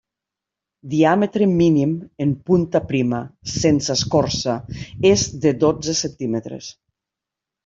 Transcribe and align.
Diàmetre 0.93 1.47
mínim 1.59 1.91
en 2.25 2.31
punta 2.47 2.81
prima, 2.93 3.19
sense 3.57 3.93
escorça, 3.99 4.57
és 5.11 5.27
de 5.45 5.53
dotze 5.67 5.97
centímetres. 6.05 6.73